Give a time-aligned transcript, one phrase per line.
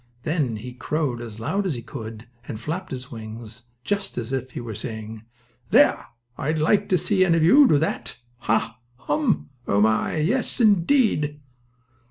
[0.23, 4.49] Then he crowed as loud as he could, and flapped his wings, just as if
[4.49, 5.21] he were saying:
[5.69, 6.07] "There!
[6.39, 8.17] I'd like to see any of you do that!
[8.39, 8.79] Ha!
[8.95, 9.51] Hum!
[9.67, 11.39] Oh my, yes, indeed!"